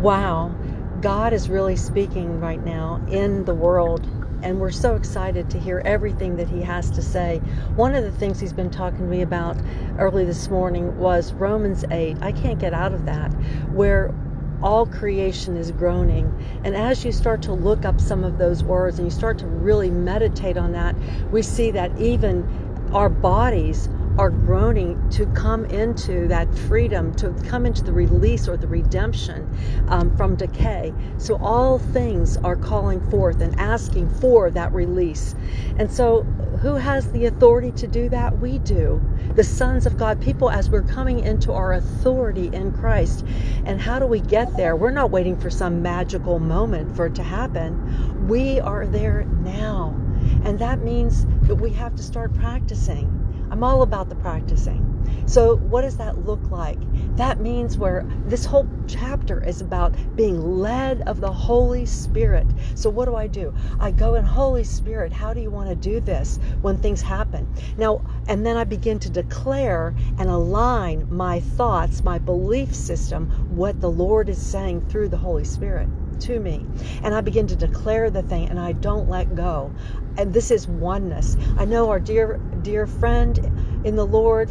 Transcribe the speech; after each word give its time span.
Wow, 0.00 0.54
God 1.02 1.34
is 1.34 1.50
really 1.50 1.76
speaking 1.76 2.40
right 2.40 2.64
now 2.64 3.04
in 3.10 3.44
the 3.44 3.54
world 3.54 4.08
and 4.42 4.58
we're 4.58 4.70
so 4.70 4.96
excited 4.96 5.50
to 5.50 5.58
hear 5.58 5.82
everything 5.84 6.36
that 6.36 6.48
he 6.48 6.62
has 6.62 6.90
to 6.92 7.02
say. 7.02 7.36
One 7.76 7.94
of 7.94 8.04
the 8.04 8.10
things 8.10 8.40
he's 8.40 8.54
been 8.54 8.70
talking 8.70 9.00
to 9.00 9.04
me 9.04 9.20
about 9.20 9.58
early 9.98 10.24
this 10.24 10.48
morning 10.48 10.96
was 10.98 11.34
Romans 11.34 11.84
8. 11.90 12.16
I 12.22 12.32
can't 12.32 12.58
get 12.58 12.72
out 12.72 12.94
of 12.94 13.04
that, 13.04 13.28
where 13.72 14.14
all 14.62 14.86
creation 14.86 15.58
is 15.58 15.70
groaning. 15.70 16.34
And 16.64 16.74
as 16.74 17.04
you 17.04 17.12
start 17.12 17.42
to 17.42 17.52
look 17.52 17.84
up 17.84 18.00
some 18.00 18.24
of 18.24 18.38
those 18.38 18.64
words 18.64 18.98
and 18.98 19.06
you 19.06 19.10
start 19.10 19.38
to 19.40 19.46
really 19.46 19.90
meditate 19.90 20.56
on 20.56 20.72
that, 20.72 20.96
we 21.30 21.42
see 21.42 21.70
that 21.72 21.98
even 22.00 22.88
our 22.94 23.10
bodies 23.10 23.90
are 24.18 24.30
groaning 24.30 25.08
to 25.10 25.26
come 25.26 25.64
into 25.66 26.28
that 26.28 26.52
freedom, 26.54 27.14
to 27.14 27.30
come 27.46 27.66
into 27.66 27.82
the 27.82 27.92
release 27.92 28.48
or 28.48 28.56
the 28.56 28.66
redemption 28.66 29.48
um, 29.88 30.14
from 30.16 30.36
decay. 30.36 30.92
So 31.18 31.36
all 31.36 31.78
things 31.78 32.36
are 32.38 32.56
calling 32.56 33.00
forth 33.10 33.40
and 33.40 33.58
asking 33.58 34.10
for 34.14 34.50
that 34.50 34.72
release. 34.72 35.34
And 35.78 35.90
so, 35.90 36.22
who 36.60 36.74
has 36.74 37.10
the 37.12 37.26
authority 37.26 37.70
to 37.72 37.86
do 37.86 38.08
that? 38.10 38.38
We 38.38 38.58
do. 38.58 39.00
The 39.34 39.44
sons 39.44 39.86
of 39.86 39.96
God, 39.96 40.20
people, 40.20 40.50
as 40.50 40.68
we're 40.68 40.82
coming 40.82 41.20
into 41.20 41.52
our 41.52 41.72
authority 41.72 42.50
in 42.52 42.72
Christ. 42.72 43.24
And 43.64 43.80
how 43.80 43.98
do 43.98 44.06
we 44.06 44.20
get 44.20 44.54
there? 44.56 44.76
We're 44.76 44.90
not 44.90 45.10
waiting 45.10 45.38
for 45.38 45.48
some 45.48 45.80
magical 45.80 46.38
moment 46.38 46.94
for 46.94 47.06
it 47.06 47.14
to 47.14 47.22
happen. 47.22 48.28
We 48.28 48.60
are 48.60 48.86
there 48.86 49.24
now. 49.42 49.96
And 50.44 50.58
that 50.58 50.84
means 50.84 51.26
that 51.42 51.54
we 51.54 51.70
have 51.70 51.94
to 51.96 52.02
start 52.02 52.34
practicing. 52.34 53.19
I'm 53.50 53.64
all 53.64 53.82
about 53.82 54.08
the 54.08 54.14
practicing. 54.16 54.86
So, 55.26 55.56
what 55.56 55.82
does 55.82 55.96
that 55.96 56.26
look 56.26 56.50
like? 56.50 56.78
That 57.16 57.40
means 57.40 57.78
where 57.78 58.04
this 58.26 58.44
whole 58.44 58.68
chapter 58.86 59.42
is 59.44 59.60
about 59.60 59.94
being 60.16 60.58
led 60.58 61.02
of 61.02 61.20
the 61.20 61.32
Holy 61.32 61.86
Spirit. 61.86 62.46
So, 62.74 62.90
what 62.90 63.04
do 63.06 63.14
I 63.14 63.26
do? 63.26 63.54
I 63.78 63.90
go 63.90 64.14
in 64.14 64.24
Holy 64.24 64.64
Spirit, 64.64 65.12
how 65.12 65.32
do 65.32 65.40
you 65.40 65.50
want 65.50 65.68
to 65.68 65.76
do 65.76 66.00
this 66.00 66.38
when 66.62 66.78
things 66.78 67.00
happen? 67.00 67.46
Now, 67.76 68.02
and 68.28 68.44
then 68.44 68.56
I 68.56 68.64
begin 68.64 68.98
to 69.00 69.10
declare 69.10 69.94
and 70.18 70.28
align 70.30 71.06
my 71.10 71.40
thoughts, 71.40 72.02
my 72.02 72.18
belief 72.18 72.74
system, 72.74 73.30
what 73.56 73.80
the 73.80 73.90
Lord 73.90 74.28
is 74.28 74.40
saying 74.40 74.86
through 74.86 75.08
the 75.08 75.16
Holy 75.16 75.44
Spirit 75.44 75.88
to 76.20 76.40
me. 76.40 76.64
And 77.02 77.14
I 77.14 77.20
begin 77.20 77.46
to 77.48 77.56
declare 77.56 78.10
the 78.10 78.22
thing 78.22 78.48
and 78.48 78.58
I 78.58 78.72
don't 78.72 79.08
let 79.08 79.34
go. 79.34 79.72
And 80.16 80.32
this 80.32 80.50
is 80.50 80.68
oneness. 80.68 81.36
I 81.58 81.64
know 81.64 81.90
our 81.90 82.00
dear, 82.00 82.40
dear 82.62 82.86
friend 82.86 83.38
in 83.84 83.96
the 83.96 84.06
Lord, 84.06 84.50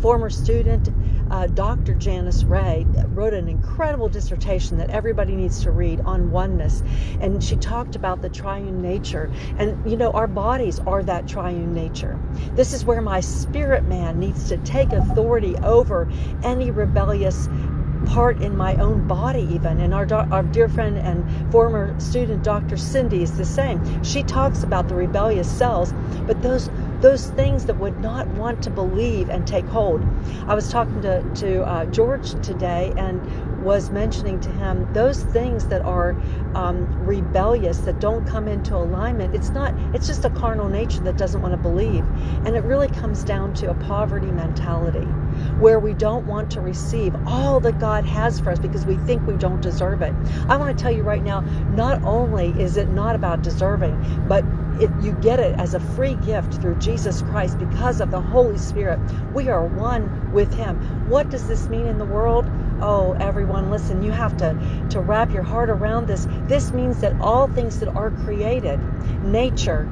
former 0.00 0.30
student, 0.30 0.88
uh, 1.30 1.46
Dr. 1.48 1.94
Janice 1.94 2.44
Ray 2.44 2.86
wrote 3.08 3.34
an 3.34 3.48
incredible 3.48 4.08
dissertation 4.08 4.78
that 4.78 4.90
everybody 4.90 5.34
needs 5.34 5.62
to 5.62 5.70
read 5.70 6.00
on 6.00 6.30
oneness. 6.30 6.82
And 7.20 7.42
she 7.42 7.56
talked 7.56 7.96
about 7.96 8.22
the 8.22 8.28
triune 8.28 8.80
nature. 8.80 9.30
And, 9.58 9.90
you 9.90 9.96
know, 9.96 10.10
our 10.12 10.26
bodies 10.26 10.80
are 10.80 11.02
that 11.04 11.26
triune 11.26 11.74
nature. 11.74 12.18
This 12.52 12.72
is 12.72 12.84
where 12.84 13.00
my 13.00 13.20
spirit 13.20 13.84
man 13.84 14.18
needs 14.18 14.48
to 14.48 14.56
take 14.58 14.92
authority 14.92 15.56
over 15.58 16.10
any 16.42 16.70
rebellious 16.70 17.48
part 18.06 18.40
in 18.40 18.56
my 18.56 18.74
own 18.76 19.06
body 19.06 19.46
even. 19.52 19.80
And 19.80 19.92
our, 19.92 20.12
our 20.32 20.42
dear 20.42 20.68
friend 20.68 20.96
and 20.98 21.52
former 21.52 21.98
student 22.00 22.42
dr 22.42 22.76
cindy 22.76 23.22
is 23.22 23.36
the 23.36 23.44
same. 23.44 24.02
She 24.02 24.22
talks 24.22 24.62
about 24.62 24.88
the 24.88 24.94
rebellious 24.94 25.50
cells 25.50 25.92
but 26.26 26.42
those 26.42 26.70
those 27.00 27.28
things 27.30 27.66
that 27.66 27.76
would 27.76 28.00
not 28.00 28.26
want 28.28 28.62
to 28.62 28.70
believe 28.70 29.28
and 29.28 29.46
take 29.46 29.66
hold. 29.66 30.02
I 30.46 30.54
was 30.54 30.70
talking 30.70 31.02
to, 31.02 31.22
to 31.36 31.62
uh, 31.62 31.84
george 31.86 32.32
today 32.42 32.92
and 32.96 33.20
was 33.66 33.90
mentioning 33.90 34.38
to 34.38 34.48
him 34.48 34.88
those 34.92 35.24
things 35.24 35.66
that 35.66 35.82
are 35.82 36.12
um, 36.54 36.86
rebellious 37.04 37.78
that 37.78 37.98
don't 37.98 38.24
come 38.24 38.46
into 38.46 38.76
alignment 38.76 39.34
it's 39.34 39.50
not 39.50 39.74
it's 39.92 40.06
just 40.06 40.24
a 40.24 40.30
carnal 40.30 40.68
nature 40.68 41.00
that 41.00 41.16
doesn't 41.16 41.42
want 41.42 41.52
to 41.52 41.58
believe 41.58 42.04
and 42.46 42.54
it 42.54 42.62
really 42.62 42.86
comes 42.86 43.24
down 43.24 43.52
to 43.52 43.68
a 43.68 43.74
poverty 43.74 44.28
mentality 44.28 45.04
where 45.58 45.80
we 45.80 45.92
don't 45.94 46.24
want 46.28 46.48
to 46.48 46.60
receive 46.60 47.12
all 47.26 47.58
that 47.58 47.80
god 47.80 48.04
has 48.04 48.38
for 48.38 48.50
us 48.50 48.58
because 48.60 48.86
we 48.86 48.96
think 48.98 49.26
we 49.26 49.34
don't 49.34 49.60
deserve 49.60 50.00
it 50.00 50.14
i 50.48 50.56
want 50.56 50.76
to 50.76 50.80
tell 50.80 50.92
you 50.92 51.02
right 51.02 51.24
now 51.24 51.40
not 51.74 52.00
only 52.04 52.50
is 52.62 52.76
it 52.76 52.88
not 52.90 53.16
about 53.16 53.42
deserving 53.42 53.96
but 54.28 54.44
it, 54.80 54.90
you 55.00 55.12
get 55.12 55.40
it 55.40 55.58
as 55.58 55.74
a 55.74 55.80
free 55.80 56.14
gift 56.16 56.54
through 56.54 56.76
Jesus 56.76 57.22
Christ 57.22 57.58
because 57.58 58.02
of 58.02 58.10
the 58.10 58.20
Holy 58.20 58.58
Spirit. 58.58 59.00
We 59.32 59.48
are 59.48 59.64
one 59.64 60.32
with 60.32 60.52
Him. 60.52 61.08
What 61.08 61.30
does 61.30 61.48
this 61.48 61.66
mean 61.68 61.86
in 61.86 61.96
the 61.96 62.04
world? 62.04 62.46
Oh, 62.80 63.12
everyone, 63.18 63.70
listen, 63.70 64.02
you 64.02 64.12
have 64.12 64.36
to, 64.38 64.86
to 64.90 65.00
wrap 65.00 65.32
your 65.32 65.42
heart 65.42 65.70
around 65.70 66.06
this. 66.06 66.26
This 66.46 66.72
means 66.72 67.00
that 67.00 67.18
all 67.20 67.48
things 67.48 67.80
that 67.80 67.88
are 67.88 68.10
created, 68.10 68.78
nature, 69.24 69.88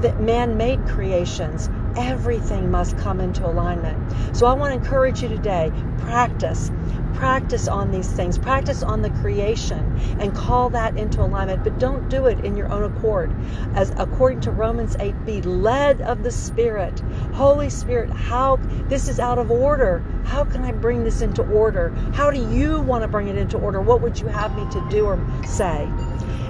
that 0.00 0.20
man 0.20 0.56
made 0.56 0.84
creations, 0.86 1.68
everything 1.96 2.70
must 2.70 2.96
come 2.98 3.20
into 3.20 3.46
alignment. 3.46 4.36
So 4.36 4.46
I 4.46 4.54
want 4.54 4.72
to 4.72 4.80
encourage 4.80 5.22
you 5.22 5.28
today 5.28 5.70
practice. 5.98 6.70
Practice 7.14 7.68
on 7.68 7.90
these 7.90 8.08
things. 8.08 8.38
Practice 8.38 8.82
on 8.82 9.02
the 9.02 9.10
creation 9.10 9.98
and 10.20 10.34
call 10.34 10.70
that 10.70 10.96
into 10.96 11.22
alignment. 11.22 11.64
But 11.64 11.78
don't 11.78 12.08
do 12.08 12.26
it 12.26 12.44
in 12.44 12.56
your 12.56 12.70
own 12.72 12.84
accord. 12.84 13.34
As 13.74 13.92
according 13.96 14.40
to 14.42 14.50
Romans 14.50 14.96
8, 14.98 15.24
be 15.24 15.42
led 15.42 16.00
of 16.02 16.22
the 16.22 16.30
Spirit. 16.30 17.00
Holy 17.32 17.70
Spirit, 17.70 18.10
how 18.10 18.56
this 18.88 19.08
is 19.08 19.20
out 19.20 19.38
of 19.38 19.50
order. 19.50 20.02
How 20.24 20.44
can 20.44 20.62
I 20.64 20.72
bring 20.72 21.04
this 21.04 21.20
into 21.20 21.42
order? 21.42 21.90
How 22.12 22.30
do 22.30 22.40
you 22.54 22.80
want 22.80 23.02
to 23.02 23.08
bring 23.08 23.28
it 23.28 23.36
into 23.36 23.58
order? 23.58 23.80
What 23.80 24.00
would 24.00 24.18
you 24.18 24.26
have 24.28 24.54
me 24.56 24.70
to 24.72 24.86
do 24.90 25.06
or 25.06 25.18
say? 25.46 25.88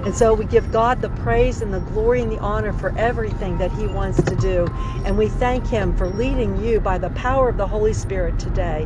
And 0.05 0.13
so 0.13 0.33
we 0.33 0.43
give 0.43 0.69
God 0.71 1.01
the 1.01 1.09
praise 1.09 1.61
and 1.61 1.73
the 1.73 1.79
glory 1.79 2.21
and 2.21 2.29
the 2.29 2.39
honor 2.39 2.73
for 2.73 2.93
everything 2.97 3.57
that 3.59 3.71
He 3.71 3.87
wants 3.87 4.21
to 4.21 4.35
do. 4.35 4.67
And 5.05 5.17
we 5.17 5.29
thank 5.29 5.65
Him 5.65 5.95
for 5.95 6.09
leading 6.09 6.61
you 6.61 6.81
by 6.81 6.97
the 6.97 7.09
power 7.11 7.47
of 7.47 7.55
the 7.55 7.67
Holy 7.67 7.93
Spirit 7.93 8.37
today. 8.37 8.85